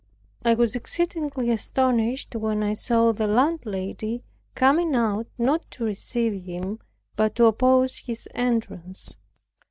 I 0.41 0.55
was 0.55 0.75
exceedingly 0.75 1.51
astonished 1.51 2.35
when 2.35 2.63
I 2.63 2.73
saw 2.73 3.11
the 3.11 3.27
landlady 3.27 4.23
coming 4.55 4.95
out 4.95 5.27
not 5.37 5.69
to 5.77 5.83
receive 5.83 6.43
him, 6.43 6.79
but 7.15 7.35
to 7.35 7.45
oppose 7.45 7.97
his 7.97 8.27
entrance. 8.33 9.15